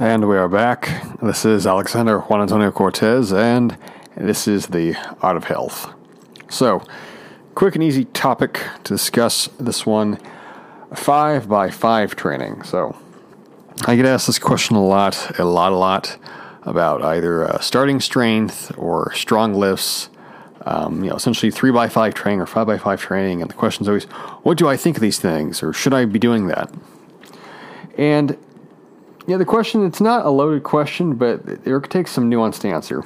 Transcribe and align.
And 0.00 0.26
we 0.26 0.38
are 0.38 0.48
back. 0.48 0.88
This 1.20 1.44
is 1.44 1.66
Alexander 1.66 2.20
Juan 2.20 2.40
Antonio 2.40 2.70
Cortes, 2.70 3.34
and 3.34 3.76
this 4.16 4.48
is 4.48 4.68
the 4.68 4.94
Art 5.20 5.36
of 5.36 5.44
Health. 5.44 5.92
So, 6.48 6.82
quick 7.54 7.74
and 7.74 7.84
easy 7.84 8.06
topic 8.06 8.66
to 8.84 8.94
discuss 8.94 9.50
this 9.58 9.84
one 9.84 10.18
five 10.94 11.50
by 11.50 11.68
five 11.68 12.16
training. 12.16 12.62
So, 12.62 12.96
I 13.84 13.94
get 13.94 14.06
asked 14.06 14.26
this 14.26 14.38
question 14.38 14.74
a 14.74 14.82
lot, 14.82 15.38
a 15.38 15.44
lot, 15.44 15.70
a 15.70 15.76
lot 15.76 16.16
about 16.62 17.02
either 17.02 17.44
uh, 17.44 17.58
starting 17.58 18.00
strength 18.00 18.72
or 18.78 19.12
strong 19.12 19.52
lifts. 19.52 20.08
Um, 20.64 21.04
you 21.04 21.10
know, 21.10 21.16
essentially 21.16 21.52
three 21.52 21.72
by 21.72 21.90
five 21.90 22.14
training 22.14 22.40
or 22.40 22.46
five 22.46 22.66
by 22.66 22.78
five 22.78 23.02
training, 23.02 23.42
and 23.42 23.50
the 23.50 23.54
question 23.54 23.82
is 23.82 23.88
always, 23.88 24.04
what 24.44 24.56
do 24.56 24.66
I 24.66 24.78
think 24.78 24.96
of 24.96 25.02
these 25.02 25.18
things, 25.18 25.62
or 25.62 25.74
should 25.74 25.92
I 25.92 26.06
be 26.06 26.18
doing 26.18 26.46
that? 26.46 26.72
And 27.98 28.38
yeah, 29.26 29.36
the 29.36 29.44
question, 29.44 29.84
it's 29.86 30.00
not 30.00 30.26
a 30.26 30.30
loaded 30.30 30.62
question, 30.62 31.14
but 31.14 31.40
it 31.46 31.90
takes 31.90 32.10
some 32.10 32.28
nuance 32.28 32.58
to 32.60 32.68
answer. 32.68 33.04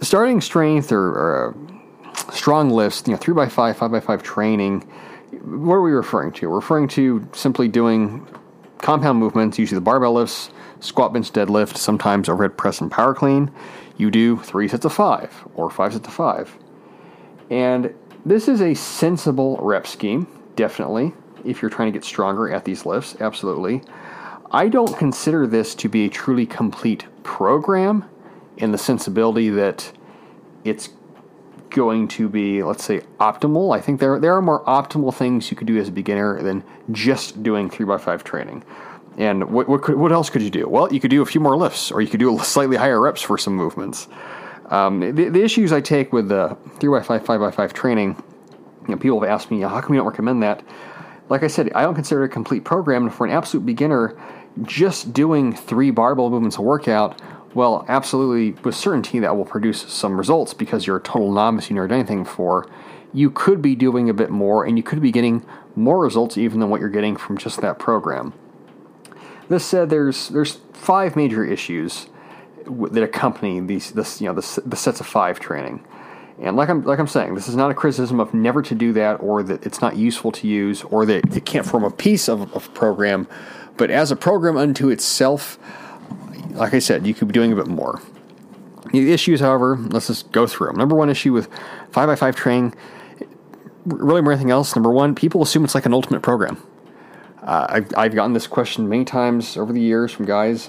Starting 0.00 0.40
strength 0.40 0.92
or, 0.92 1.08
or 1.08 1.54
uh, 1.54 2.32
strong 2.32 2.70
lifts, 2.70 3.02
you 3.06 3.12
know, 3.12 3.18
3x5, 3.18 3.74
5x5 3.74 4.22
training, 4.22 4.80
what 5.42 5.74
are 5.74 5.82
we 5.82 5.92
referring 5.92 6.32
to? 6.32 6.48
We're 6.48 6.56
referring 6.56 6.88
to 6.88 7.26
simply 7.32 7.68
doing 7.68 8.26
compound 8.78 9.18
movements, 9.18 9.58
usually 9.58 9.76
the 9.76 9.82
barbell 9.84 10.14
lifts, 10.14 10.50
squat, 10.80 11.12
bench, 11.12 11.32
deadlift, 11.32 11.76
sometimes 11.76 12.28
overhead 12.28 12.56
press 12.56 12.80
and 12.80 12.90
power 12.90 13.14
clean. 13.14 13.50
You 13.96 14.10
do 14.10 14.38
three 14.38 14.68
sets 14.68 14.84
of 14.84 14.92
five 14.92 15.32
or 15.54 15.70
five 15.70 15.92
sets 15.92 16.06
of 16.06 16.14
five. 16.14 16.56
And 17.50 17.94
this 18.26 18.48
is 18.48 18.60
a 18.60 18.74
sensible 18.74 19.56
rep 19.58 19.86
scheme, 19.86 20.26
definitely, 20.56 21.14
if 21.44 21.62
you're 21.62 21.70
trying 21.70 21.92
to 21.92 21.96
get 21.98 22.04
stronger 22.04 22.50
at 22.50 22.64
these 22.64 22.86
lifts, 22.86 23.16
absolutely. 23.20 23.82
I 24.54 24.68
don't 24.68 24.96
consider 24.96 25.48
this 25.48 25.74
to 25.74 25.88
be 25.88 26.04
a 26.04 26.08
truly 26.08 26.46
complete 26.46 27.06
program 27.24 28.08
in 28.56 28.70
the 28.70 28.78
sensibility 28.78 29.50
that 29.50 29.90
it's 30.62 30.90
going 31.70 32.06
to 32.06 32.28
be, 32.28 32.62
let's 32.62 32.84
say, 32.84 33.00
optimal. 33.18 33.76
I 33.76 33.80
think 33.80 33.98
there 33.98 34.20
there 34.20 34.32
are 34.32 34.40
more 34.40 34.64
optimal 34.64 35.12
things 35.12 35.50
you 35.50 35.56
could 35.56 35.66
do 35.66 35.76
as 35.76 35.88
a 35.88 35.90
beginner 35.92 36.40
than 36.40 36.62
just 36.92 37.42
doing 37.42 37.68
three 37.68 37.84
by 37.84 37.98
five 37.98 38.22
training. 38.22 38.62
And 39.18 39.50
what 39.50 39.68
what, 39.68 39.82
could, 39.82 39.96
what 39.96 40.12
else 40.12 40.30
could 40.30 40.42
you 40.42 40.50
do? 40.50 40.68
Well, 40.68 40.92
you 40.92 41.00
could 41.00 41.10
do 41.10 41.20
a 41.20 41.26
few 41.26 41.40
more 41.40 41.56
lifts, 41.56 41.90
or 41.90 42.00
you 42.00 42.06
could 42.06 42.20
do 42.20 42.38
slightly 42.38 42.76
higher 42.76 43.00
reps 43.00 43.22
for 43.22 43.36
some 43.36 43.56
movements. 43.56 44.06
Um, 44.66 45.00
the, 45.00 45.30
the, 45.30 45.42
issues 45.42 45.72
I 45.72 45.80
take 45.80 46.12
with 46.12 46.28
the 46.28 46.56
three 46.78 46.96
by 46.96 47.04
five, 47.04 47.26
five 47.26 47.40
by 47.40 47.50
five 47.50 47.74
training, 47.74 48.22
you 48.82 48.94
know, 48.94 48.96
people 48.96 49.20
have 49.20 49.28
asked 49.28 49.50
me, 49.50 49.62
how 49.62 49.80
come 49.80 49.94
you 49.94 50.00
don't 50.00 50.08
recommend 50.08 50.44
that? 50.44 50.62
Like 51.28 51.42
I 51.42 51.48
said, 51.48 51.72
I 51.74 51.82
don't 51.82 51.94
consider 51.94 52.22
it 52.22 52.26
a 52.26 52.28
complete 52.28 52.64
program. 52.64 53.10
For 53.10 53.26
an 53.26 53.32
absolute 53.32 53.66
beginner, 53.66 54.16
just 54.62 55.12
doing 55.12 55.54
three 55.54 55.90
barbell 55.90 56.30
movements 56.30 56.56
a 56.56 56.62
workout, 56.62 57.20
well, 57.54 57.84
absolutely 57.88 58.52
with 58.62 58.74
certainty 58.74 59.20
that 59.20 59.36
will 59.36 59.44
produce 59.44 59.82
some 59.82 60.16
results 60.16 60.54
because 60.54 60.86
you're 60.86 60.96
a 60.96 61.02
total 61.02 61.32
novice, 61.32 61.70
you 61.70 61.74
never 61.74 61.88
done 61.88 62.00
anything 62.00 62.24
before. 62.24 62.68
You 63.12 63.30
could 63.30 63.62
be 63.62 63.76
doing 63.76 64.10
a 64.10 64.14
bit 64.14 64.30
more 64.30 64.64
and 64.64 64.76
you 64.76 64.82
could 64.82 65.00
be 65.00 65.12
getting 65.12 65.44
more 65.76 66.00
results 66.00 66.36
even 66.36 66.60
than 66.60 66.70
what 66.70 66.80
you're 66.80 66.88
getting 66.88 67.16
from 67.16 67.38
just 67.38 67.60
that 67.60 67.78
program. 67.78 68.32
This 69.48 69.64
said, 69.64 69.90
there's 69.90 70.28
there's 70.30 70.60
five 70.72 71.16
major 71.16 71.44
issues 71.44 72.06
that 72.66 73.02
accompany 73.02 73.60
these 73.60 73.92
this 73.92 74.20
you 74.20 74.26
know 74.26 74.34
the, 74.34 74.62
the 74.64 74.76
sets 74.76 75.00
of 75.00 75.06
five 75.06 75.38
training. 75.38 75.84
And 76.40 76.56
like 76.56 76.68
I'm 76.68 76.82
like 76.84 76.98
I'm 76.98 77.06
saying, 77.06 77.34
this 77.34 77.46
is 77.46 77.54
not 77.54 77.70
a 77.70 77.74
criticism 77.74 78.18
of 78.20 78.34
never 78.34 78.62
to 78.62 78.74
do 78.74 78.92
that, 78.94 79.14
or 79.16 79.42
that 79.44 79.64
it's 79.64 79.80
not 79.80 79.96
useful 79.96 80.32
to 80.32 80.48
use, 80.48 80.82
or 80.84 81.06
that 81.06 81.36
it 81.36 81.44
can't 81.44 81.64
form 81.64 81.84
a 81.84 81.90
piece 81.90 82.28
of, 82.28 82.52
of 82.54 82.66
a 82.66 82.70
program. 82.70 83.28
But 83.76 83.90
as 83.90 84.10
a 84.10 84.16
program 84.16 84.56
unto 84.56 84.88
itself, 84.88 85.58
like 86.50 86.74
I 86.74 86.78
said, 86.78 87.06
you 87.06 87.14
could 87.14 87.28
be 87.28 87.32
doing 87.32 87.52
a 87.52 87.56
bit 87.56 87.66
more. 87.66 88.00
The 88.92 89.12
issues, 89.12 89.40
however, 89.40 89.76
let's 89.76 90.06
just 90.06 90.30
go 90.30 90.46
through 90.46 90.68
them. 90.68 90.76
Number 90.76 90.94
one 90.94 91.10
issue 91.10 91.32
with 91.32 91.50
5x5 91.90 92.36
training, 92.36 92.74
really 93.84 94.22
more 94.22 94.32
anything 94.32 94.50
else, 94.50 94.76
number 94.76 94.90
one, 94.90 95.14
people 95.14 95.42
assume 95.42 95.64
it's 95.64 95.74
like 95.74 95.86
an 95.86 95.92
ultimate 95.92 96.22
program. 96.22 96.62
Uh, 97.42 97.66
I've, 97.68 97.92
I've 97.96 98.14
gotten 98.14 98.32
this 98.32 98.46
question 98.46 98.88
many 98.88 99.04
times 99.04 99.56
over 99.56 99.72
the 99.72 99.80
years 99.80 100.12
from 100.12 100.26
guys 100.26 100.68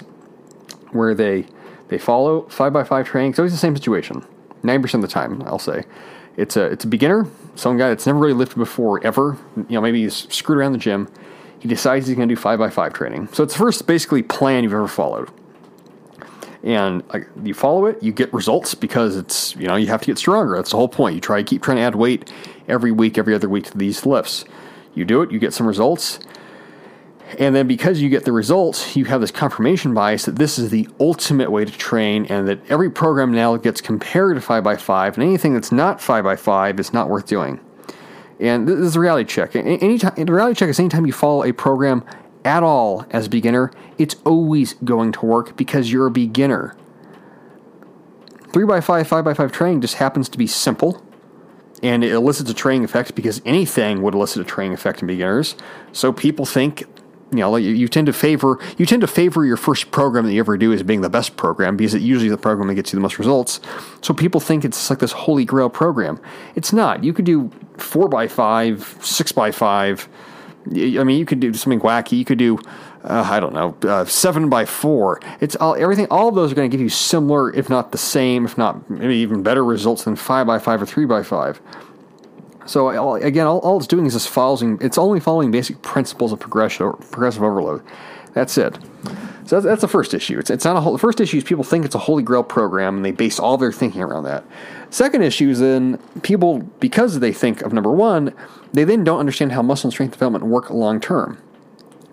where 0.90 1.14
they 1.14 1.46
they 1.88 1.98
follow 1.98 2.42
5x5 2.42 3.04
training. 3.04 3.30
It's 3.30 3.38
always 3.38 3.52
the 3.52 3.58
same 3.58 3.76
situation, 3.76 4.26
90% 4.62 4.94
of 4.94 5.02
the 5.02 5.08
time, 5.08 5.40
I'll 5.46 5.60
say. 5.60 5.84
It's 6.36 6.56
a, 6.56 6.64
it's 6.64 6.84
a 6.84 6.88
beginner, 6.88 7.26
some 7.54 7.78
guy 7.78 7.88
that's 7.88 8.06
never 8.06 8.18
really 8.18 8.34
lifted 8.34 8.58
before, 8.58 9.04
ever. 9.06 9.38
You 9.56 9.64
know, 9.70 9.80
maybe 9.80 10.02
he's 10.02 10.26
screwed 10.34 10.58
around 10.58 10.72
the 10.72 10.78
gym 10.78 11.08
he 11.66 11.74
decides 11.74 12.06
he's 12.06 12.16
going 12.16 12.28
to 12.28 12.34
do 12.34 12.40
5x5 12.40 12.94
training. 12.94 13.28
So 13.32 13.42
it's 13.42 13.52
the 13.54 13.58
first 13.58 13.88
basically 13.88 14.22
plan 14.22 14.62
you've 14.62 14.72
ever 14.72 14.86
followed. 14.86 15.28
And 16.62 17.02
you 17.42 17.54
follow 17.54 17.86
it, 17.86 18.00
you 18.02 18.12
get 18.12 18.32
results 18.32 18.74
because 18.74 19.16
it's, 19.16 19.56
you 19.56 19.66
know, 19.66 19.74
you 19.74 19.88
have 19.88 20.00
to 20.00 20.06
get 20.06 20.16
stronger. 20.16 20.56
That's 20.56 20.70
the 20.70 20.76
whole 20.76 20.88
point. 20.88 21.16
You 21.16 21.20
try 21.20 21.38
to 21.38 21.44
keep 21.44 21.62
trying 21.62 21.78
to 21.78 21.82
add 21.82 21.96
weight 21.96 22.32
every 22.68 22.92
week, 22.92 23.18
every 23.18 23.34
other 23.34 23.48
week 23.48 23.64
to 23.66 23.78
these 23.78 24.06
lifts. 24.06 24.44
You 24.94 25.04
do 25.04 25.22
it, 25.22 25.32
you 25.32 25.40
get 25.40 25.52
some 25.52 25.66
results. 25.66 26.20
And 27.38 27.54
then 27.54 27.66
because 27.66 28.00
you 28.00 28.08
get 28.08 28.24
the 28.24 28.32
results, 28.32 28.96
you 28.96 29.04
have 29.06 29.20
this 29.20 29.32
confirmation 29.32 29.92
bias 29.92 30.24
that 30.26 30.36
this 30.36 30.60
is 30.60 30.70
the 30.70 30.88
ultimate 31.00 31.50
way 31.50 31.64
to 31.64 31.72
train 31.72 32.26
and 32.26 32.46
that 32.46 32.60
every 32.70 32.90
program 32.90 33.32
now 33.32 33.56
gets 33.56 33.80
compared 33.80 34.36
to 34.36 34.46
5x5 34.46 35.14
and 35.14 35.24
anything 35.24 35.54
that's 35.54 35.72
not 35.72 35.98
5x5 35.98 36.78
is 36.78 36.92
not 36.92 37.08
worth 37.08 37.26
doing. 37.26 37.60
And 38.38 38.68
this 38.68 38.78
is 38.78 38.96
a 38.96 39.00
reality 39.00 39.28
check. 39.28 39.56
Anytime, 39.56 40.14
the 40.16 40.32
reality 40.32 40.58
check 40.58 40.68
is 40.68 40.78
anytime 40.78 41.06
you 41.06 41.12
follow 41.12 41.42
a 41.44 41.52
program 41.52 42.04
at 42.44 42.62
all 42.62 43.06
as 43.10 43.26
a 43.26 43.30
beginner, 43.30 43.70
it's 43.98 44.16
always 44.24 44.74
going 44.74 45.12
to 45.12 45.26
work 45.26 45.56
because 45.56 45.90
you're 45.90 46.06
a 46.06 46.10
beginner. 46.10 46.76
3x5, 48.48 49.06
5x5 49.06 49.52
training 49.52 49.80
just 49.80 49.94
happens 49.94 50.28
to 50.28 50.38
be 50.38 50.46
simple 50.46 51.02
and 51.82 52.02
it 52.02 52.12
elicits 52.12 52.50
a 52.50 52.54
training 52.54 52.84
effect 52.84 53.14
because 53.14 53.42
anything 53.44 54.02
would 54.02 54.14
elicit 54.14 54.40
a 54.40 54.44
training 54.44 54.72
effect 54.72 55.02
in 55.02 55.06
beginners. 55.06 55.56
So 55.92 56.12
people 56.12 56.46
think 56.46 56.84
you 57.32 57.38
know, 57.38 57.56
you, 57.56 57.88
tend 57.88 58.06
to 58.06 58.12
favor 58.12 58.58
you 58.78 58.86
tend 58.86 59.00
to 59.00 59.08
favor 59.08 59.44
your 59.44 59.56
first 59.56 59.90
program 59.90 60.26
that 60.26 60.32
you 60.32 60.38
ever 60.38 60.56
do 60.56 60.72
as 60.72 60.82
being 60.82 61.00
the 61.00 61.10
best 61.10 61.36
program 61.36 61.76
because 61.76 61.92
it 61.94 62.02
usually 62.02 62.28
the 62.28 62.38
program 62.38 62.68
that 62.68 62.74
gets 62.74 62.92
you 62.92 62.96
the 62.96 63.02
most 63.02 63.18
results. 63.18 63.60
So 64.00 64.14
people 64.14 64.40
think 64.40 64.64
it's 64.64 64.90
like 64.90 65.00
this 65.00 65.12
holy 65.12 65.44
grail 65.44 65.68
program. 65.68 66.20
It's 66.54 66.72
not. 66.72 67.02
You 67.02 67.12
could 67.12 67.24
do 67.24 67.50
four 67.78 68.08
by 68.08 68.28
five, 68.28 68.96
six 69.00 69.32
by 69.32 69.50
five. 69.50 70.08
I 70.68 71.04
mean, 71.04 71.18
you 71.18 71.26
could 71.26 71.40
do 71.40 71.52
something 71.54 71.80
wacky. 71.80 72.18
You 72.18 72.24
could 72.24 72.38
do, 72.38 72.58
uh, 73.04 73.28
I 73.28 73.40
don't 73.40 73.54
know, 73.54 73.76
uh, 73.88 74.04
seven 74.04 74.48
by 74.48 74.64
four. 74.64 75.20
It's 75.40 75.56
all 75.56 75.74
everything. 75.74 76.06
All 76.10 76.28
of 76.28 76.34
those 76.34 76.52
are 76.52 76.54
going 76.54 76.70
to 76.70 76.74
give 76.74 76.82
you 76.82 76.88
similar, 76.88 77.52
if 77.54 77.68
not 77.68 77.92
the 77.92 77.98
same, 77.98 78.44
if 78.44 78.56
not 78.56 78.88
maybe 78.90 79.16
even 79.16 79.42
better 79.42 79.64
results 79.64 80.04
than 80.04 80.16
five 80.16 80.46
by 80.46 80.58
five 80.58 80.82
or 80.82 80.86
three 80.86 81.06
by 81.06 81.22
five. 81.22 81.60
So 82.66 83.14
again, 83.14 83.46
all, 83.46 83.60
all, 83.60 83.78
it's 83.78 83.86
doing 83.86 84.06
is 84.06 84.12
just 84.12 84.28
following. 84.28 84.78
It's 84.80 84.98
only 84.98 85.20
following 85.20 85.50
basic 85.50 85.82
principles 85.82 86.32
of 86.32 86.40
progression, 86.40 86.86
or 86.86 86.92
progressive 86.94 87.42
overload. 87.42 87.82
That's 88.34 88.58
it. 88.58 88.76
So 89.46 89.56
that's, 89.56 89.64
that's 89.64 89.80
the 89.80 89.88
first 89.88 90.12
issue. 90.12 90.38
It's, 90.38 90.50
it's 90.50 90.64
not 90.64 90.76
a 90.76 90.80
whole, 90.80 90.92
the 90.92 90.98
first 90.98 91.20
issue 91.20 91.38
is 91.38 91.44
people 91.44 91.62
think 91.62 91.84
it's 91.84 91.94
a 91.94 92.00
holy 92.00 92.22
grail 92.22 92.42
program 92.42 92.96
and 92.96 93.04
they 93.04 93.12
base 93.12 93.38
all 93.38 93.56
their 93.56 93.72
thinking 93.72 94.02
around 94.02 94.24
that. 94.24 94.44
Second 94.90 95.22
issue 95.22 95.48
is 95.48 95.60
then 95.60 95.98
people 96.22 96.58
because 96.80 97.20
they 97.20 97.32
think 97.32 97.62
of 97.62 97.72
number 97.72 97.90
one, 97.90 98.34
they 98.72 98.84
then 98.84 99.04
don't 99.04 99.20
understand 99.20 99.52
how 99.52 99.62
muscle 99.62 99.88
and 99.88 99.92
strength 99.92 100.12
development 100.12 100.44
work 100.44 100.68
long 100.70 101.00
term. 101.00 101.40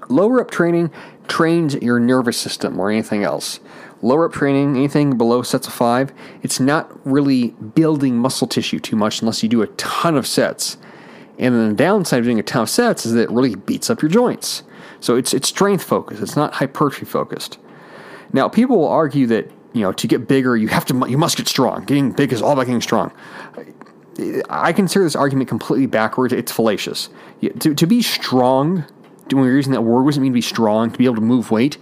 Low 0.09 0.27
rep 0.27 0.51
training 0.51 0.91
trains 1.27 1.75
your 1.75 1.99
nervous 1.99 2.37
system 2.37 2.79
or 2.79 2.91
anything 2.91 3.23
else 3.23 3.59
low 4.03 4.17
rep 4.17 4.33
training, 4.33 4.75
anything 4.75 5.17
below 5.17 5.41
sets 5.41 5.65
of 5.65 5.73
five, 5.73 6.13
it's 6.43 6.59
not 6.59 6.91
really 7.09 7.51
building 7.51 8.17
muscle 8.17 8.47
tissue 8.47 8.79
too 8.79 8.95
much 8.95 9.21
unless 9.21 9.41
you 9.41 9.49
do 9.49 9.61
a 9.61 9.67
ton 9.67 10.15
of 10.15 10.27
sets. 10.27 10.77
And 11.39 11.55
then 11.55 11.69
the 11.69 11.75
downside 11.75 12.19
of 12.19 12.25
doing 12.25 12.39
a 12.39 12.43
ton 12.43 12.63
of 12.63 12.69
sets 12.69 13.05
is 13.05 13.13
that 13.13 13.23
it 13.23 13.31
really 13.31 13.55
beats 13.55 13.89
up 13.89 14.01
your 14.01 14.11
joints. 14.11 14.63
So 14.99 15.15
it's 15.15 15.33
it's 15.33 15.47
strength 15.47 15.83
focused. 15.83 16.21
It's 16.21 16.35
not 16.35 16.53
hypertrophy 16.53 17.05
focused. 17.05 17.57
Now 18.33 18.47
people 18.47 18.77
will 18.77 18.87
argue 18.87 19.25
that 19.27 19.49
you 19.73 19.81
know 19.81 19.91
to 19.93 20.07
get 20.07 20.27
bigger 20.27 20.55
you 20.55 20.67
have 20.67 20.85
to 20.85 21.09
you 21.09 21.17
must 21.17 21.37
get 21.37 21.47
strong. 21.47 21.85
Getting 21.85 22.11
big 22.11 22.31
is 22.31 22.41
all 22.41 22.51
about 22.51 22.67
getting 22.67 22.81
strong. 22.81 23.11
I 24.49 24.73
consider 24.73 25.03
this 25.03 25.15
argument 25.15 25.49
completely 25.49 25.87
backwards. 25.87 26.33
It's 26.33 26.51
fallacious. 26.51 27.09
To, 27.41 27.73
to 27.73 27.87
be 27.87 28.03
strong, 28.03 28.85
when 29.31 29.43
you're 29.43 29.55
using 29.55 29.73
that 29.73 29.81
word, 29.81 30.05
doesn't 30.05 30.21
mean 30.21 30.31
to 30.31 30.35
be 30.35 30.41
strong. 30.41 30.91
To 30.91 30.97
be 30.99 31.05
able 31.05 31.15
to 31.15 31.21
move 31.21 31.49
weight, 31.49 31.79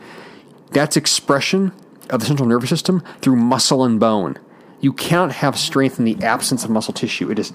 that's 0.72 0.96
expression 0.96 1.74
of 2.12 2.20
the 2.20 2.26
central 2.26 2.48
nervous 2.48 2.70
system 2.70 3.04
through 3.22 3.38
muscle 3.38 3.84
and 3.84 4.00
bone. 4.00 4.38
You 4.80 4.94
cannot 4.94 5.32
have 5.34 5.58
strength 5.58 6.00
in 6.00 6.06
the 6.06 6.24
absence 6.24 6.64
of 6.64 6.70
muscle 6.70 6.94
tissue. 6.94 7.32
It 7.32 7.40
is 7.40 7.54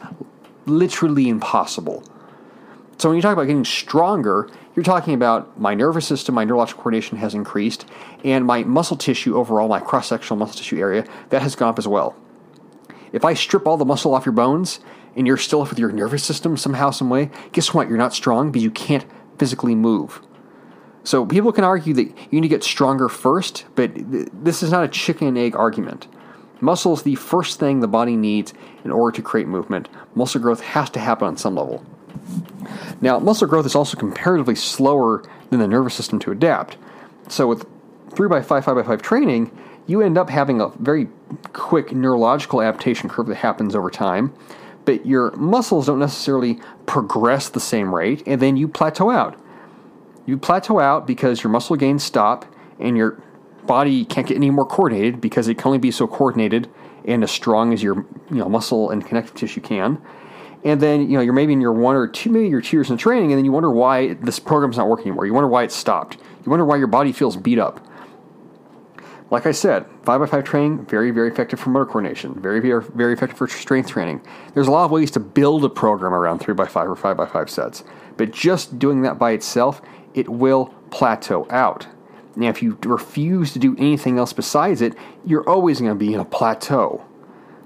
literally 0.67 1.29
impossible. 1.29 2.03
So 2.99 3.09
when 3.09 3.17
you 3.17 3.23
talk 3.23 3.35
about 3.35 3.45
getting 3.45 3.65
stronger, 3.65 4.49
you're 4.75 4.85
talking 4.85 5.15
about 5.15 5.61
my 5.61 5.75
nervous 5.75 6.07
system, 6.07 6.35
my 6.35 6.45
neurological 6.45 6.83
coordination 6.83 7.19
has 7.19 7.35
increased, 7.35 7.85
and 8.25 8.47
my 8.47 8.65
muscle 8.65 8.97
tissue 8.97 9.37
overall, 9.37 9.69
my 9.69 9.81
cross 9.81 10.09
sectional 10.09 10.39
muscle 10.39 10.57
tissue 10.57 10.79
area, 10.79 11.05
that 11.31 11.43
has 11.43 11.55
gone 11.55 11.69
up 11.69 11.79
as 11.79 11.87
well. 11.87 12.17
If 13.13 13.25
I 13.25 13.35
strip 13.35 13.67
all 13.67 13.77
the 13.77 13.85
muscle 13.85 14.15
off 14.15 14.27
your 14.27 14.33
bones 14.33 14.81
and 15.15 15.27
you're 15.27 15.37
still 15.37 15.63
with 15.63 15.79
your 15.79 15.93
nervous 15.93 16.25
system 16.25 16.57
somehow, 16.57 16.91
some 16.91 17.11
way, 17.11 17.31
guess 17.53 17.73
what? 17.73 17.89
You're 17.89 17.99
not 17.99 18.15
strong 18.15 18.51
because 18.51 18.65
you 18.65 18.71
can't 18.71 19.07
physically 19.39 19.75
move. 19.75 20.21
So 21.07 21.25
people 21.25 21.53
can 21.53 21.63
argue 21.63 21.95
that 21.95 22.09
you 22.33 22.41
need 22.41 22.43
to 22.43 22.49
get 22.49 22.65
stronger 22.65 23.09
first, 23.09 23.65
but 23.77 23.95
th- 23.95 24.29
this 24.33 24.61
is 24.61 24.73
not 24.73 24.83
a 24.83 24.89
chicken 24.89 25.29
and 25.29 25.39
egg 25.39 25.55
argument. 25.55 26.09
Muscle 26.61 26.95
is 26.95 27.05
the 27.05 27.15
first 27.15 27.61
thing 27.61 27.79
the 27.79 27.87
body 27.87 28.17
needs 28.17 28.53
in 28.85 28.91
order 28.91 29.15
to 29.15 29.23
create 29.23 29.47
movement. 29.47 29.89
Muscle 30.17 30.41
growth 30.41 30.61
has 30.61 30.91
to 30.91 30.99
happen 30.99 31.29
on 31.29 31.37
some 31.37 31.55
level. 31.55 31.87
Now, 33.01 33.21
muscle 33.21 33.47
growth 33.47 33.67
is 33.67 33.77
also 33.77 33.97
comparatively 33.97 34.57
slower 34.57 35.23
than 35.51 35.61
the 35.61 35.69
nervous 35.69 35.95
system 35.95 36.19
to 36.19 36.33
adapt. 36.33 36.77
So 37.29 37.47
with 37.47 37.67
3x5, 38.11 38.65
5x5 38.65 39.01
training, 39.01 39.57
you 39.87 40.03
end 40.03 40.19
up 40.19 40.29
having 40.29 40.61
a 40.61 40.71
very 40.71 41.07
quick 41.53 41.93
neurological 41.93 42.61
adaptation 42.61 43.09
curve 43.09 43.29
that 43.29 43.37
happens 43.37 43.77
over 43.77 43.91
time, 43.91 44.35
but 44.85 45.07
your 45.07 45.31
muscles 45.37 45.87
don't 45.87 46.01
necessarily 46.01 46.59
progress 46.87 47.49
the 47.49 47.61
same 47.61 47.95
rate, 47.95 48.25
and 48.27 48.43
then 48.43 48.57
you 48.57 48.67
plateau 48.67 49.09
out. 49.09 49.41
You 50.27 50.37
plateau 50.37 50.81
out 50.81 51.07
because 51.07 51.43
your 51.43 51.51
muscle 51.51 51.77
gains 51.77 52.03
stop 52.03 52.45
and 52.79 52.97
your 52.97 53.23
body 53.65 54.05
can't 54.05 54.27
get 54.27 54.37
any 54.37 54.51
more 54.51 54.67
coordinated 54.67 55.21
because 55.21 55.49
it 55.49 55.57
can 55.57 55.69
only 55.69 55.79
be 55.79 55.91
so 55.91 56.07
coordinated 56.07 56.69
and 57.05 57.23
as 57.23 57.31
strong 57.31 57.73
as 57.73 57.83
your 57.83 57.97
you 58.31 58.37
know 58.37 58.49
muscle 58.49 58.91
and 58.91 59.07
connective 59.07 59.35
tissue 59.35 59.61
can. 59.61 60.03
And 60.65 60.81
then 60.81 61.03
you 61.03 61.17
know 61.17 61.21
you're 61.21 61.33
maybe 61.33 61.53
in 61.53 61.61
your 61.61 61.73
one 61.73 61.95
or 61.95 62.09
two 62.09 62.31
maybe 62.31 62.49
your 62.49 62.61
two 62.61 62.77
years 62.77 62.91
in 62.91 62.97
training, 62.97 63.31
and 63.33 63.39
then 63.39 63.45
you 63.45 63.53
wonder 63.53 63.71
why 63.71 64.15
this 64.15 64.39
program's 64.39 64.77
not 64.77 64.89
working 64.89 65.09
anymore. 65.09 65.27
You 65.27 65.35
wonder 65.35 65.49
why 65.49 65.63
it 65.63 65.73
stopped. 65.73 66.17
You 66.45 66.51
wonder 66.51 66.65
why 66.65 66.77
your 66.77 66.89
body 66.89 67.13
feels 67.13 67.37
beat 67.37 67.59
up. 67.59 67.81
Like 69.29 69.45
I 69.45 69.51
said, 69.51 69.87
5x5 70.05 70.45
training, 70.45 70.87
very, 70.87 71.11
very 71.11 71.29
effective 71.29 71.59
for 71.59 71.71
motor 71.71 71.85
coordination, 71.85 72.41
very, 72.41 72.61
very, 72.61 72.81
very 72.95 73.13
effective 73.13 73.37
for 73.37 73.49
strength 73.49 73.89
training. 73.89 74.21
There's 74.55 74.69
a 74.69 74.71
lot 74.71 74.85
of 74.85 74.93
ways 74.93 75.11
to 75.13 75.21
build 75.21 75.65
a 75.65 75.69
program 75.69 76.15
around 76.15 76.39
3x5 76.39 76.87
or 76.87 76.95
5x5 76.95 77.49
sets, 77.49 77.83
but 78.17 78.31
just 78.31 78.79
doing 78.79 79.03
that 79.03 79.19
by 79.19 79.33
itself 79.33 79.83
it 80.17 80.29
will 80.29 80.75
plateau 80.91 81.47
out. 81.51 81.87
Now, 82.35 82.49
if 82.49 82.63
you 82.63 82.77
refuse 82.85 83.53
to 83.53 83.59
do 83.59 83.77
anything 83.79 84.19
else 84.19 84.33
besides 84.33 84.83
it, 84.83 84.95
you're 85.25 85.49
always 85.49 85.79
going 85.81 85.93
to 85.93 85.95
be 85.95 86.13
in 86.13 86.21
a 86.21 86.25
plateau. 86.25 87.05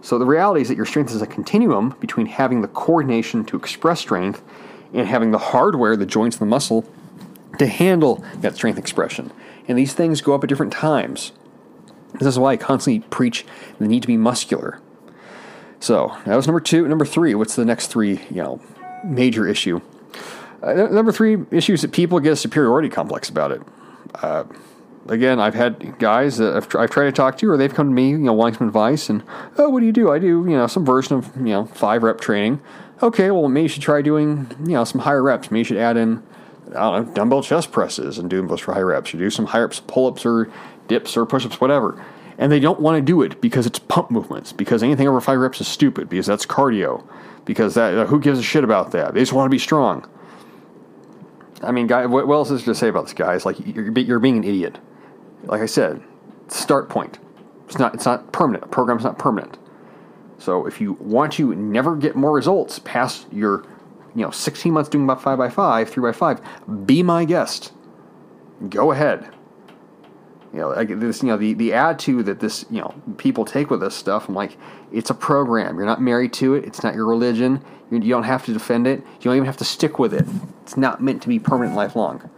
So, 0.03 0.19
the 0.19 0.27
reality 0.27 0.61
is 0.61 0.69
that 0.69 0.77
your 0.77 0.87
strength 0.87 1.13
is 1.13 1.23
a 1.23 1.27
continuum 1.27 1.97
between 2.01 2.27
having 2.27 2.63
the 2.63 2.69
coordination 2.69 3.45
to 3.47 3.57
express 3.57 4.01
strength 4.01 4.43
and 4.93 5.07
having 5.07 5.31
the 5.31 5.39
hardware, 5.39 5.97
the 5.97 6.07
joints, 6.07 6.37
and 6.37 6.43
the 6.43 6.51
muscle 6.51 6.85
to 7.59 7.67
handle 7.67 8.25
that 8.37 8.55
strength 8.55 8.79
expression. 8.79 9.33
And 9.69 9.77
these 9.77 9.93
things 9.93 10.21
go 10.21 10.35
up 10.35 10.43
at 10.43 10.49
different 10.49 10.73
times. 10.73 11.33
This 12.15 12.29
is 12.29 12.39
why 12.39 12.53
I 12.53 12.57
constantly 12.57 13.07
preach 13.11 13.45
the 13.79 13.87
need 13.87 14.03
to 14.03 14.09
be 14.09 14.17
muscular. 14.17 14.81
So, 15.81 16.17
that 16.25 16.37
was 16.37 16.47
number 16.47 16.61
two. 16.61 16.89
Number 16.89 17.05
three, 17.05 17.35
what's 17.35 17.57
the 17.57 17.65
next 17.65 17.89
three, 17.89 18.21
you 18.31 18.43
know, 18.43 18.61
major 19.05 19.47
issue? 19.47 19.81
Uh, 20.63 20.75
number 20.75 21.13
three 21.13 21.39
issues 21.51 21.83
that 21.83 21.93
people 21.93 22.21
get 22.21 22.33
a 22.33 22.37
superiority 22.37 22.89
complex 22.89 23.29
about 23.29 23.51
it. 23.51 23.63
Uh, 24.17 24.45
again, 25.09 25.41
I've 25.41 25.55
had 25.55 25.99
guys 25.99 26.37
that 26.39 26.55
I've, 26.55 26.77
I've, 26.77 26.91
tried 26.91 27.07
to 27.07 27.13
talk 27.13 27.39
to, 27.39 27.51
or 27.51 27.57
they've 27.57 27.73
come 27.73 27.89
to 27.89 27.95
me, 27.95 28.11
you 28.11 28.19
know, 28.19 28.33
wanting 28.33 28.59
some 28.59 28.67
advice, 28.67 29.09
and 29.09 29.23
oh, 29.57 29.71
what 29.71 29.81
do 29.81 29.87
you 29.87 29.93
do? 29.93 30.11
I 30.11 30.19
do, 30.19 30.45
you 30.47 30.57
know, 30.57 30.67
some 30.67 30.85
version 30.85 31.17
of 31.17 31.35
you 31.37 31.53
know 31.53 31.67
five 31.67 32.03
rep 32.03 32.21
training. 32.21 32.61
Okay, 33.03 33.31
well, 33.31 33.49
maybe 33.49 33.63
you 33.63 33.69
should 33.69 33.83
try 33.83 34.03
doing 34.03 34.55
you 34.61 34.73
know 34.73 34.85
some 34.85 35.01
higher 35.01 35.23
reps. 35.23 35.51
Maybe 35.51 35.61
you 35.61 35.65
should 35.65 35.79
add 35.79 35.97
in 35.97 36.23
I 36.77 36.81
don't 36.81 37.09
know 37.09 37.15
dumbbell 37.15 37.43
chest 37.43 37.73
presses 37.73 38.19
and 38.19 38.31
do 38.31 38.47
those 38.47 38.61
for 38.61 38.75
high 38.75 38.81
reps. 38.81 39.13
You 39.13 39.19
do 39.19 39.31
some 39.31 39.47
high 39.47 39.61
reps, 39.61 39.81
pull 39.81 40.07
ups 40.07 40.25
or 40.25 40.51
dips 40.89 41.17
or 41.17 41.27
push 41.27 41.45
ups, 41.45 41.61
whatever. 41.61 42.03
And 42.39 42.51
they 42.51 42.61
don't 42.61 42.81
want 42.81 42.97
to 42.97 43.03
do 43.03 43.23
it 43.23 43.41
because 43.41 43.67
it's 43.67 43.79
pump 43.79 44.11
movements. 44.11 44.53
Because 44.53 44.83
anything 44.83 45.07
over 45.07 45.21
five 45.21 45.39
reps 45.39 45.61
is 45.61 45.69
stupid. 45.69 46.09
Because 46.09 46.27
that's 46.27 46.47
cardio. 46.47 47.07
Because 47.45 47.75
that 47.75 48.07
who 48.07 48.19
gives 48.19 48.39
a 48.39 48.43
shit 48.43 48.65
about 48.65 48.93
that? 48.93 49.15
They 49.15 49.21
just 49.21 49.33
want 49.33 49.47
to 49.47 49.51
be 49.51 49.59
strong. 49.59 50.09
I 51.63 51.73
mean, 51.73 51.87
guy, 51.87 52.07
what 52.07 52.29
else 52.29 52.51
is 52.51 52.65
there 52.65 52.75
to 52.75 52.79
say 52.79 52.89
about 52.89 53.05
this 53.05 53.13
guy? 53.13 53.35
It's 53.35 53.45
like 53.45 53.57
you're, 53.67 53.91
you're 53.99 54.19
being 54.19 54.39
an 54.39 54.45
idiot. 54.45 54.79
Like 55.45 55.61
I 55.61 55.67
said, 55.67 56.03
start 56.49 56.89
point. 56.89 57.19
It's 57.67 57.79
not. 57.79 57.95
It's 57.95 58.05
not 58.05 58.33
permanent. 58.33 58.65
A 58.65 58.69
program's 58.69 59.05
not 59.05 59.19
permanent. 59.19 59.59
So 60.39 60.67
if 60.67 60.81
you 60.81 60.95
want 60.95 61.35
to 61.35 61.55
never 61.55 61.97
get 61.97 62.17
more 62.17 62.33
results 62.33 62.79
past 62.81 63.27
your, 63.31 63.63
you 64.15 64.23
know, 64.23 64.31
16 64.31 64.73
months 64.73 64.89
doing 64.89 65.05
about 65.05 65.23
five 65.23 65.37
by 65.37 65.51
five, 65.51 65.91
three 65.91 66.03
by 66.03 66.13
five, 66.13 66.41
be 66.87 67.03
my 67.03 67.27
guest. 67.27 67.73
Go 68.69 68.91
ahead. 68.91 69.29
You 70.53 70.61
know, 70.61 70.69
like 70.71 70.89
this, 70.99 71.23
you 71.23 71.29
know, 71.29 71.37
the, 71.37 71.55
the 71.55 71.75
attitude 71.75 72.27
that 72.27 72.41
this, 72.41 72.65
you 72.71 72.81
know, 72.81 72.95
people 73.19 73.45
take 73.45 73.71
with 73.71 73.81
this 73.81 73.95
stuff. 73.95 74.29
I'm 74.29 74.35
like, 74.35 74.57
it's 74.93 75.09
a 75.09 75.15
program. 75.15 75.77
You're 75.77 75.87
not 75.87 76.03
married 76.03 76.33
to 76.35 76.55
it. 76.55 76.65
It's 76.65 76.83
not 76.83 76.95
your 76.95 77.07
religion. 77.07 77.65
You 77.91 78.01
don't 78.01 78.25
have 78.25 78.45
to 78.47 78.53
defend 78.53 78.87
it. 78.87 79.01
You 79.01 79.25
don't 79.25 79.37
even 79.37 79.47
have 79.47 79.57
to 79.59 79.65
stick 79.65 79.99
with 79.99 80.13
it. 80.13 80.27
It's 80.63 80.77
not 80.77 81.01
meant 81.03 81.23
to 81.23 81.29
be 81.29 81.39
permanent, 81.39 81.77
lifelong. 81.77 82.29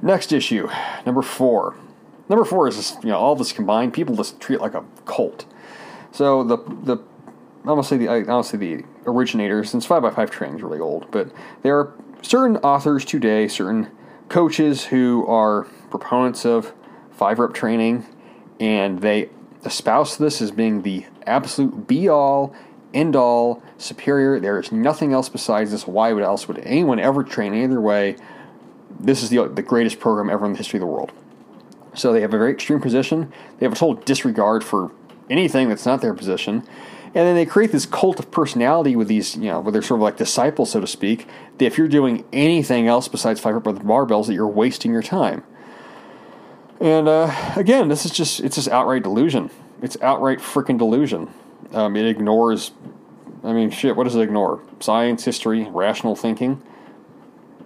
Next 0.00 0.32
issue, 0.32 0.68
number 1.06 1.22
four. 1.22 1.76
Number 2.28 2.44
four 2.44 2.66
is 2.66 2.76
just, 2.76 3.04
you 3.04 3.10
know 3.10 3.18
all 3.18 3.36
this 3.36 3.52
combined. 3.52 3.92
People 3.92 4.16
just 4.16 4.40
treat 4.40 4.56
it 4.56 4.60
like 4.60 4.74
a 4.74 4.84
cult. 5.04 5.44
So 6.10 6.42
the 6.42 6.56
the 6.56 6.96
I 7.62 7.66
don't 7.66 7.84
say 7.84 7.96
the 7.96 8.08
I 8.08 8.22
don't 8.22 8.44
say 8.44 8.56
the 8.58 8.84
originators 9.06 9.70
since 9.70 9.86
five 9.86 10.02
by 10.02 10.10
five 10.10 10.30
training 10.30 10.56
is 10.56 10.62
really 10.62 10.80
old, 10.80 11.08
but 11.12 11.30
there 11.62 11.78
are 11.78 11.94
certain 12.22 12.56
authors 12.58 13.04
today, 13.04 13.46
certain 13.46 13.88
coaches 14.32 14.86
who 14.86 15.26
are 15.26 15.64
proponents 15.90 16.46
of 16.46 16.72
five 17.10 17.38
rep 17.38 17.52
training, 17.52 18.06
and 18.58 19.00
they 19.00 19.28
espouse 19.64 20.16
this 20.16 20.40
as 20.40 20.50
being 20.50 20.82
the 20.82 21.04
absolute 21.26 21.86
be 21.86 22.08
all, 22.08 22.54
end 22.94 23.14
all, 23.14 23.62
superior. 23.76 24.40
There 24.40 24.58
is 24.58 24.72
nothing 24.72 25.12
else 25.12 25.28
besides 25.28 25.70
this. 25.70 25.86
Why 25.86 26.14
would 26.14 26.24
else 26.24 26.48
would 26.48 26.58
anyone 26.60 26.98
ever 26.98 27.22
train 27.22 27.52
any 27.52 27.66
other 27.66 27.80
way? 27.80 28.16
This 28.98 29.22
is 29.22 29.28
the, 29.28 29.48
the 29.48 29.62
greatest 29.62 30.00
program 30.00 30.30
ever 30.30 30.46
in 30.46 30.52
the 30.52 30.58
history 30.58 30.78
of 30.78 30.82
the 30.82 30.86
world. 30.86 31.12
So 31.94 32.10
they 32.12 32.22
have 32.22 32.32
a 32.32 32.38
very 32.38 32.52
extreme 32.52 32.80
position. 32.80 33.30
They 33.58 33.66
have 33.66 33.72
a 33.74 33.76
total 33.76 34.02
disregard 34.02 34.64
for 34.64 34.90
anything 35.28 35.68
that's 35.68 35.84
not 35.84 36.00
their 36.00 36.14
position. 36.14 36.66
And 37.14 37.26
then 37.26 37.34
they 37.34 37.44
create 37.44 37.72
this 37.72 37.84
cult 37.84 38.18
of 38.18 38.30
personality 38.30 38.96
with 38.96 39.06
these, 39.06 39.36
you 39.36 39.50
know, 39.50 39.60
where 39.60 39.70
they're 39.70 39.82
sort 39.82 40.00
of 40.00 40.02
like 40.02 40.16
disciples, 40.16 40.70
so 40.70 40.80
to 40.80 40.86
speak, 40.86 41.28
that 41.58 41.66
if 41.66 41.76
you're 41.76 41.88
doing 41.88 42.24
anything 42.32 42.86
else 42.86 43.06
besides 43.06 43.38
five 43.38 43.54
rep 43.54 43.64
barbells, 43.64 44.26
that 44.28 44.34
you're 44.34 44.48
wasting 44.48 44.92
your 44.92 45.02
time. 45.02 45.44
And 46.80 47.08
uh, 47.08 47.30
again, 47.54 47.88
this 47.88 48.06
is 48.06 48.10
just 48.10 48.40
it's 48.40 48.56
just 48.56 48.68
outright 48.68 49.02
delusion. 49.02 49.50
It's 49.82 49.96
outright 50.00 50.38
freaking 50.38 50.78
delusion. 50.78 51.28
Um, 51.72 51.96
it 51.96 52.06
ignores, 52.06 52.72
I 53.44 53.52
mean, 53.52 53.70
shit. 53.70 53.94
What 53.94 54.04
does 54.04 54.16
it 54.16 54.20
ignore? 54.20 54.62
Science, 54.80 55.24
history, 55.24 55.64
rational 55.70 56.16
thinking. 56.16 56.62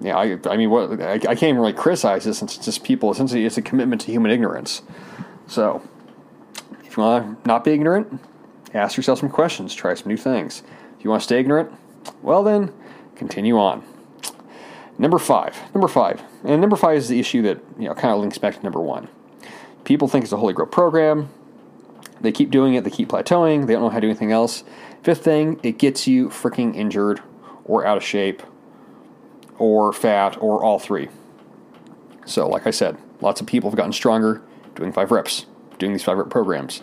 Yeah, 0.00 0.16
I, 0.16 0.38
I 0.50 0.56
mean, 0.56 0.70
what 0.70 1.00
I, 1.00 1.14
I 1.14 1.18
can't 1.18 1.44
even 1.44 1.58
really 1.58 1.72
criticize 1.72 2.24
this 2.24 2.38
since 2.38 2.56
it's 2.56 2.64
just 2.64 2.84
people. 2.84 3.10
Essentially, 3.10 3.46
it's 3.46 3.56
a 3.56 3.62
commitment 3.62 4.02
to 4.02 4.10
human 4.10 4.30
ignorance. 4.30 4.82
So, 5.46 5.82
if 6.84 6.96
you 6.96 7.02
want 7.02 7.42
to 7.42 7.48
not 7.48 7.64
be 7.64 7.70
ignorant, 7.70 8.20
ask 8.76 8.96
yourself 8.96 9.20
some 9.20 9.30
questions. 9.30 9.74
Try 9.74 9.94
some 9.94 10.08
new 10.08 10.16
things. 10.16 10.62
If 10.98 11.04
you 11.04 11.10
want 11.10 11.22
to 11.22 11.24
stay 11.24 11.40
ignorant, 11.40 11.72
well 12.22 12.42
then, 12.42 12.72
continue 13.16 13.58
on. 13.58 13.84
Number 14.98 15.18
five. 15.18 15.56
Number 15.74 15.88
five. 15.88 16.22
And 16.44 16.60
number 16.60 16.76
five 16.76 16.96
is 16.98 17.08
the 17.08 17.20
issue 17.20 17.42
that 17.42 17.58
you 17.78 17.88
know 17.88 17.94
kind 17.94 18.14
of 18.14 18.20
links 18.20 18.38
back 18.38 18.56
to 18.56 18.62
number 18.62 18.80
one. 18.80 19.08
People 19.84 20.08
think 20.08 20.24
it's 20.24 20.32
a 20.32 20.36
holy 20.36 20.54
grail 20.54 20.66
program. 20.66 21.28
They 22.20 22.32
keep 22.32 22.50
doing 22.50 22.74
it, 22.74 22.84
they 22.84 22.90
keep 22.90 23.10
plateauing, 23.10 23.66
they 23.66 23.74
don't 23.74 23.82
know 23.82 23.90
how 23.90 23.96
to 23.96 24.00
do 24.00 24.08
anything 24.08 24.32
else. 24.32 24.64
Fifth 25.02 25.22
thing, 25.22 25.60
it 25.62 25.78
gets 25.78 26.06
you 26.06 26.28
freaking 26.28 26.74
injured 26.74 27.20
or 27.64 27.84
out 27.86 27.96
of 27.96 28.02
shape 28.02 28.42
or 29.58 29.92
fat 29.92 30.36
or 30.40 30.64
all 30.64 30.78
three. 30.78 31.08
So, 32.24 32.48
like 32.48 32.66
I 32.66 32.70
said, 32.70 32.96
lots 33.20 33.40
of 33.40 33.46
people 33.46 33.70
have 33.70 33.76
gotten 33.76 33.92
stronger 33.92 34.42
doing 34.74 34.92
five 34.92 35.10
reps, 35.10 35.46
doing 35.78 35.92
these 35.92 36.02
five 36.02 36.18
rep 36.18 36.30
programs. 36.30 36.82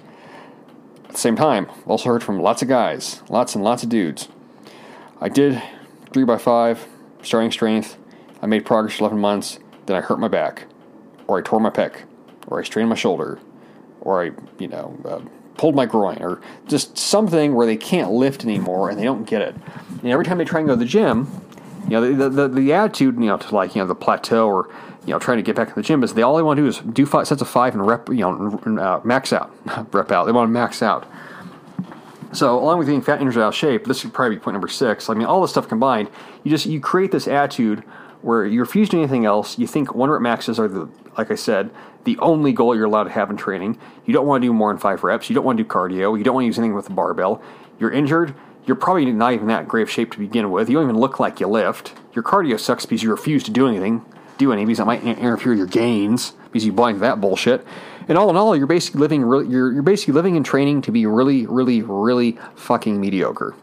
The 1.13 1.19
same 1.19 1.35
time, 1.35 1.69
also 1.85 2.09
heard 2.09 2.23
from 2.23 2.41
lots 2.41 2.63
of 2.63 2.67
guys, 2.67 3.21
lots 3.29 3.53
and 3.53 3.63
lots 3.63 3.83
of 3.83 3.89
dudes. 3.89 4.29
I 5.21 5.29
did 5.29 5.61
three 6.11 6.23
by 6.23 6.39
five, 6.39 6.87
starting 7.21 7.51
strength, 7.51 7.97
I 8.41 8.47
made 8.47 8.65
progress 8.65 8.97
for 8.97 9.03
11 9.03 9.19
months, 9.19 9.59
then 9.85 9.95
I 9.95 10.01
hurt 10.01 10.19
my 10.19 10.27
back, 10.27 10.65
or 11.27 11.37
I 11.37 11.43
tore 11.43 11.59
my 11.59 11.69
pec, 11.69 12.01
or 12.47 12.59
I 12.59 12.63
strained 12.63 12.89
my 12.89 12.95
shoulder, 12.95 13.39
or 14.01 14.23
I, 14.23 14.31
you 14.57 14.67
know, 14.67 14.99
uh, 15.05 15.21
pulled 15.55 15.75
my 15.75 15.85
groin, 15.85 16.17
or 16.19 16.41
just 16.67 16.97
something 16.97 17.53
where 17.53 17.67
they 17.67 17.77
can't 17.77 18.11
lift 18.11 18.43
anymore 18.43 18.89
and 18.89 18.99
they 18.99 19.03
don't 19.03 19.25
get 19.25 19.43
it. 19.43 19.55
And 20.01 20.07
every 20.07 20.25
time 20.25 20.39
they 20.39 20.45
try 20.45 20.61
and 20.61 20.67
go 20.67 20.73
to 20.73 20.79
the 20.79 20.85
gym, 20.85 21.27
you 21.83 21.91
know, 21.91 22.11
the, 22.11 22.29
the, 22.29 22.47
the 22.47 22.73
attitude, 22.73 23.15
you 23.15 23.27
know, 23.27 23.37
to 23.37 23.55
like, 23.55 23.75
you 23.75 23.83
know, 23.83 23.87
the 23.87 23.93
plateau 23.93 24.47
or, 24.47 24.73
you 25.05 25.11
know, 25.11 25.19
trying 25.19 25.37
to 25.37 25.43
get 25.43 25.55
back 25.55 25.67
in 25.69 25.73
the 25.75 25.81
gym 25.81 26.03
is 26.03 26.13
they 26.13 26.21
all 26.21 26.35
they 26.35 26.43
want 26.43 26.57
to 26.57 26.63
do 26.63 26.67
is 26.67 26.79
do 26.79 27.05
five 27.05 27.27
sets 27.27 27.41
of 27.41 27.49
five 27.49 27.73
and 27.73 27.85
rep, 27.85 28.07
you 28.09 28.17
know, 28.17 28.59
uh, 28.79 29.01
max 29.03 29.33
out, 29.33 29.53
rep 29.93 30.11
out. 30.11 30.25
They 30.25 30.31
want 30.31 30.47
to 30.47 30.51
max 30.51 30.81
out. 30.81 31.07
So, 32.31 32.57
along 32.57 32.79
with 32.79 32.87
being 32.87 33.01
fat, 33.01 33.21
injured, 33.21 33.43
out 33.43 33.49
of 33.49 33.55
shape, 33.55 33.85
this 33.85 34.03
would 34.03 34.13
probably 34.13 34.37
be 34.37 34.39
point 34.41 34.55
number 34.55 34.67
six. 34.67 35.09
I 35.09 35.13
mean, 35.13 35.27
all 35.27 35.41
this 35.41 35.51
stuff 35.51 35.67
combined, 35.67 36.09
you 36.43 36.49
just 36.49 36.65
you 36.65 36.79
create 36.79 37.11
this 37.11 37.27
attitude 37.27 37.83
where 38.21 38.45
you 38.45 38.61
refuse 38.61 38.89
to 38.89 38.95
do 38.95 38.99
anything 38.99 39.25
else. 39.25 39.59
You 39.59 39.67
think 39.67 39.93
one 39.93 40.09
rep 40.09 40.21
maxes 40.21 40.57
are 40.57 40.67
the, 40.67 40.89
like 41.17 41.29
I 41.29 41.35
said, 41.35 41.69
the 42.05 42.17
only 42.19 42.51
goal 42.51 42.75
you're 42.75 42.85
allowed 42.85 43.03
to 43.03 43.11
have 43.11 43.29
in 43.29 43.37
training. 43.37 43.77
You 44.05 44.13
don't 44.13 44.25
want 44.25 44.41
to 44.41 44.47
do 44.47 44.53
more 44.53 44.71
than 44.71 44.79
five 44.79 45.03
reps. 45.03 45.29
You 45.29 45.35
don't 45.35 45.45
want 45.45 45.57
to 45.57 45.63
do 45.63 45.69
cardio. 45.69 46.17
You 46.17 46.23
don't 46.23 46.33
want 46.33 46.43
to 46.43 46.47
use 46.47 46.57
anything 46.57 46.73
with 46.73 46.89
a 46.89 46.93
barbell. 46.93 47.41
You're 47.79 47.91
injured. 47.91 48.33
You're 48.65 48.77
probably 48.77 49.05
not 49.11 49.33
even 49.33 49.47
that 49.47 49.67
grave 49.67 49.89
shape 49.89 50.11
to 50.13 50.19
begin 50.19 50.49
with. 50.49 50.69
You 50.69 50.75
don't 50.75 50.85
even 50.85 50.97
look 50.97 51.19
like 51.19 51.39
you 51.39 51.47
lift. 51.47 51.93
Your 52.13 52.23
cardio 52.23 52.59
sucks 52.59 52.85
because 52.85 53.03
you 53.03 53.11
refuse 53.11 53.43
to 53.43 53.51
do 53.51 53.67
anything. 53.67 54.05
Do 54.37 54.51
any 54.51 54.65
because 54.65 54.79
it 54.79 54.85
might 54.85 55.03
interfere 55.03 55.51
with 55.51 55.59
your 55.59 55.67
gains 55.67 56.33
because 56.45 56.65
you 56.65 56.71
bought 56.71 56.99
that 56.99 57.21
bullshit. 57.21 57.65
And 58.07 58.17
all 58.17 58.29
in 58.29 58.35
all, 58.35 58.55
you're 58.55 58.67
basically 58.67 58.99
living 58.99 59.23
really, 59.23 59.47
you're, 59.47 59.71
you're 59.71 59.83
basically 59.83 60.13
living 60.13 60.35
and 60.35 60.45
training 60.45 60.81
to 60.83 60.91
be 60.91 61.05
really, 61.05 61.45
really, 61.45 61.81
really 61.81 62.37
fucking 62.55 62.99
mediocre. 62.99 63.55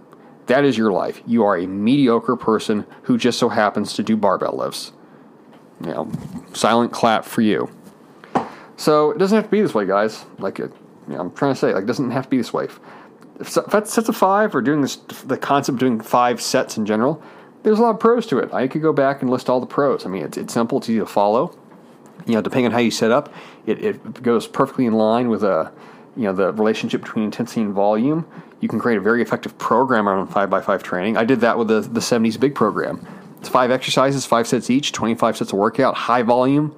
That 0.47 0.65
is 0.65 0.77
your 0.77 0.91
life. 0.91 1.23
You 1.27 1.45
are 1.45 1.57
a 1.57 1.67
mediocre 1.67 2.37
person 2.37 2.87
who 3.03 3.19
just 3.19 3.39
so 3.39 3.49
happens 3.49 3.93
to 3.95 4.03
do 4.03 4.17
barbell 4.17 4.57
lifts. 4.57 4.93
You 5.83 5.91
know, 5.91 6.13
silent 6.53 6.93
clap 6.93 7.25
for 7.25 7.41
you. 7.43 7.71
So 8.77 9.11
it 9.11 9.19
doesn't 9.19 9.37
have 9.37 9.45
to 9.45 9.51
be 9.51 9.61
this 9.61 9.75
way, 9.75 9.87
guys. 9.87 10.25
Like, 10.39 10.59
it, 10.59 10.73
you 11.07 11.15
know, 11.15 11.21
I'm 11.21 11.33
trying 11.33 11.55
to 11.55 11.61
say, 11.61 11.75
like, 11.75 11.85
it 11.85 11.87
doesn't 11.87 12.11
have 12.11 12.25
to 12.25 12.31
be 12.31 12.39
this 12.39 12.53
way. 12.53 12.65
If, 12.65 12.81
if 13.39 13.55
that's 13.67 13.93
sets 13.93 14.09
of 14.09 14.17
five 14.17 14.55
or 14.55 14.63
doing 14.63 14.81
this, 14.81 14.97
the 14.97 15.37
concept 15.37 15.75
of 15.75 15.81
doing 15.81 16.01
five 16.01 16.41
sets 16.41 16.77
in 16.77 16.87
general, 16.87 17.23
there's 17.63 17.79
a 17.79 17.83
lot 17.83 17.91
of 17.91 18.01
pros 18.01 18.27
to 18.29 18.39
it. 18.39 18.53
I 18.53 18.69
could 18.69 18.83
go 18.83 18.93
back 18.93 19.23
and 19.23 19.31
list 19.31 19.49
all 19.49 19.61
the 19.61 19.67
pros. 19.67 20.07
I 20.07 20.09
mean, 20.09 20.23
it's, 20.23 20.37
it's 20.37 20.53
simple, 20.55 20.79
it's 20.79 20.89
easy 20.89 20.99
to 21.01 21.07
follow. 21.07 21.57
You 22.27 22.35
know, 22.35 22.43
depending 22.43 22.67
on 22.67 22.73
how 22.73 22.79
you 22.79 22.91
set 22.91 23.11
up, 23.11 23.33
it, 23.67 23.83
it 23.83 24.23
goes 24.23 24.47
perfectly 24.47 24.87
in 24.87 24.95
line 24.95 25.29
with 25.29 25.43
a, 25.43 25.53
uh, 25.53 25.71
you 26.17 26.25
know, 26.25 26.33
the 26.33 26.53
relationship 26.53 27.03
between 27.03 27.25
intensity 27.25 27.63
and 27.63 27.73
volume. 27.73 28.27
You 28.61 28.69
can 28.69 28.79
create 28.79 28.99
a 28.99 29.01
very 29.01 29.23
effective 29.23 29.57
program 29.59 30.09
around 30.09 30.29
five 30.29 30.51
by 30.51 30.61
five 30.61 30.83
training. 30.83 31.17
I 31.17 31.25
did 31.25 31.41
that 31.41 31.57
with 31.57 31.69
the 31.69 31.81
the 31.81 32.01
70s 32.01 32.39
big 32.39 32.55
program. 32.55 33.07
It's 33.39 33.49
five 33.49 33.71
exercises, 33.71 34.27
five 34.27 34.47
sets 34.47 34.69
each, 34.69 34.93
25 34.93 35.39
sets 35.39 35.53
of 35.53 35.59
workout, 35.59 35.95
high 35.95 36.23
volume, 36.23 36.77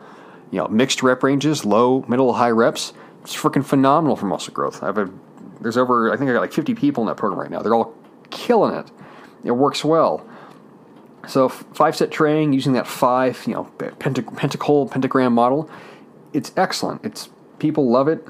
you 0.53 0.59
know, 0.59 0.69
mixed 0.69 1.03
rep 1.03 1.23
ranges, 1.25 1.65
low, 1.65 2.05
middle, 2.07 2.33
high 2.35 2.51
reps. 2.51 2.93
It's 3.23 3.35
freaking 3.35 3.65
phenomenal 3.65 4.15
for 4.15 4.27
muscle 4.27 4.55
growth. 4.55 4.83
I've 4.83 4.99
a, 4.99 5.11
there's 5.61 5.77
over 5.77 6.13
I 6.13 6.17
think 6.17 6.31
I 6.31 6.35
got 6.35 6.41
like 6.41 6.53
50 6.53 6.75
people 6.75 7.03
in 7.03 7.09
that 7.09 7.17
program 7.17 7.41
right 7.41 7.51
now. 7.51 7.63
They're 7.63 7.75
all 7.75 7.95
killing 8.31 8.75
it. 8.75 8.91
It 9.45 9.53
works 9.53 9.85
well. 9.85 10.25
So 11.29 11.49
five 11.49 11.97
set 11.97 12.11
training 12.11 12.53
using 12.53 12.73
that 12.73 12.87
five, 12.87 13.43
you 13.47 13.55
know, 13.55 13.65
pentacle 13.99 14.89
pentagram 14.89 15.33
model, 15.33 15.71
it's 16.33 16.53
excellent. 16.57 17.05
It's 17.05 17.29
people 17.59 17.91
love 17.91 18.09
it. 18.09 18.27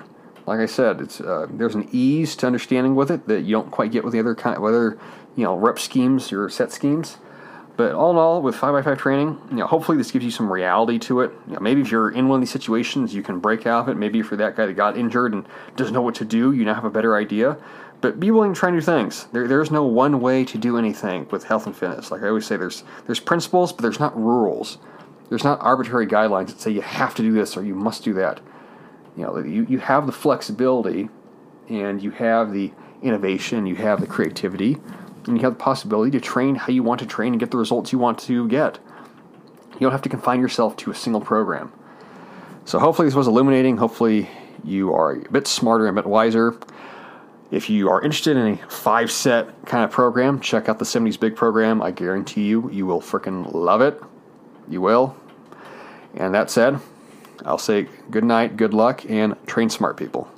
Like 0.46 0.60
I 0.60 0.66
said, 0.66 1.00
it's 1.00 1.20
uh, 1.20 1.46
there's 1.50 1.74
an 1.74 1.88
ease 1.92 2.36
to 2.36 2.46
understanding 2.46 2.94
with 2.94 3.10
it 3.10 3.26
that 3.28 3.42
you 3.42 3.52
don't 3.52 3.70
quite 3.70 3.92
get 3.92 4.04
with 4.04 4.12
the 4.12 4.20
other 4.20 4.34
kind 4.34 4.56
of 4.56 4.64
other 4.64 4.98
you 5.36 5.44
know 5.44 5.56
rep 5.56 5.78
schemes 5.78 6.32
or 6.32 6.48
set 6.48 6.72
schemes. 6.72 7.16
But 7.76 7.92
all 7.92 8.10
in 8.10 8.18
all, 8.18 8.42
with 8.42 8.54
five 8.54 8.72
by 8.72 8.82
five 8.82 8.98
training, 8.98 9.38
you 9.50 9.56
know, 9.56 9.66
hopefully 9.66 9.96
this 9.96 10.10
gives 10.10 10.24
you 10.24 10.30
some 10.30 10.52
reality 10.52 10.98
to 11.00 11.22
it. 11.22 11.32
You 11.46 11.54
know, 11.54 11.60
maybe 11.60 11.80
if 11.80 11.90
you're 11.90 12.10
in 12.10 12.28
one 12.28 12.36
of 12.36 12.42
these 12.42 12.50
situations, 12.50 13.14
you 13.14 13.22
can 13.22 13.38
break 13.38 13.66
out 13.66 13.84
of 13.84 13.88
it. 13.88 13.96
Maybe 13.96 14.20
for 14.20 14.36
that 14.36 14.56
guy 14.56 14.66
that 14.66 14.74
got 14.74 14.98
injured 14.98 15.32
and 15.32 15.46
doesn't 15.76 15.94
know 15.94 16.02
what 16.02 16.14
to 16.16 16.24
do, 16.26 16.52
you 16.52 16.66
now 16.66 16.74
have 16.74 16.84
a 16.84 16.90
better 16.90 17.16
idea. 17.16 17.56
But 18.02 18.20
be 18.20 18.30
willing 18.30 18.52
to 18.52 18.58
try 18.58 18.70
new 18.70 18.80
things. 18.80 19.28
There, 19.32 19.48
there's 19.48 19.70
no 19.70 19.84
one 19.84 20.20
way 20.20 20.44
to 20.44 20.58
do 20.58 20.76
anything 20.76 21.28
with 21.30 21.44
health 21.44 21.66
and 21.66 21.74
fitness. 21.74 22.10
Like 22.10 22.22
I 22.22 22.28
always 22.28 22.44
say, 22.44 22.56
there's 22.56 22.84
there's 23.06 23.20
principles, 23.20 23.72
but 23.72 23.82
there's 23.82 24.00
not 24.00 24.14
rules. 24.20 24.78
There's 25.30 25.44
not 25.44 25.60
arbitrary 25.62 26.06
guidelines 26.06 26.48
that 26.48 26.60
say 26.60 26.72
you 26.72 26.82
have 26.82 27.14
to 27.14 27.22
do 27.22 27.32
this 27.32 27.56
or 27.56 27.64
you 27.64 27.74
must 27.74 28.04
do 28.04 28.12
that. 28.14 28.40
You 29.16 29.24
know, 29.24 29.38
you, 29.38 29.66
you 29.68 29.78
have 29.78 30.06
the 30.06 30.12
flexibility 30.12 31.08
and 31.68 32.02
you 32.02 32.10
have 32.10 32.52
the 32.52 32.72
innovation, 33.02 33.66
you 33.66 33.76
have 33.76 34.00
the 34.00 34.06
creativity, 34.06 34.78
and 35.26 35.36
you 35.36 35.42
have 35.44 35.54
the 35.54 35.58
possibility 35.58 36.10
to 36.10 36.20
train 36.20 36.56
how 36.56 36.72
you 36.72 36.82
want 36.82 37.00
to 37.00 37.06
train 37.06 37.32
and 37.32 37.40
get 37.40 37.50
the 37.50 37.56
results 37.56 37.92
you 37.92 37.98
want 37.98 38.18
to 38.18 38.48
get. 38.48 38.78
You 39.74 39.80
don't 39.80 39.92
have 39.92 40.02
to 40.02 40.08
confine 40.08 40.40
yourself 40.40 40.76
to 40.78 40.90
a 40.90 40.94
single 40.94 41.20
program. 41.20 41.72
So 42.64 42.78
hopefully 42.78 43.08
this 43.08 43.14
was 43.14 43.26
illuminating. 43.26 43.76
Hopefully 43.76 44.28
you 44.64 44.92
are 44.92 45.12
a 45.12 45.30
bit 45.30 45.46
smarter 45.46 45.86
and 45.86 45.98
a 45.98 46.02
bit 46.02 46.08
wiser. 46.08 46.58
If 47.52 47.68
you 47.68 47.90
are 47.90 48.00
interested 48.00 48.38
in 48.38 48.54
a 48.54 48.56
five 48.70 49.10
set 49.10 49.66
kind 49.66 49.84
of 49.84 49.90
program, 49.90 50.40
check 50.40 50.70
out 50.70 50.78
the 50.78 50.86
70s 50.86 51.20
Big 51.20 51.36
program. 51.36 51.82
I 51.82 51.90
guarantee 51.90 52.46
you, 52.46 52.70
you 52.72 52.86
will 52.86 53.02
freaking 53.02 53.52
love 53.52 53.82
it. 53.82 54.02
You 54.68 54.80
will. 54.80 55.14
And 56.14 56.34
that 56.34 56.50
said, 56.50 56.78
I'll 57.44 57.58
say 57.58 57.88
good 58.10 58.24
night, 58.24 58.56
good 58.56 58.72
luck, 58.72 59.04
and 59.06 59.36
train 59.46 59.68
smart 59.68 59.98
people. 59.98 60.32